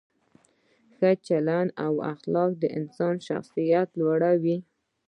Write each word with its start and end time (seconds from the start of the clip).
ښه 0.95 1.11
چلند 1.27 1.69
او 1.85 1.93
اخلاق 2.13 2.51
د 2.61 2.63
انسان 2.79 3.15
شخصیت 3.27 3.87
لوړوي. 3.99 4.57